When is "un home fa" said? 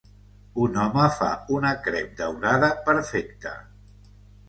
0.67-1.29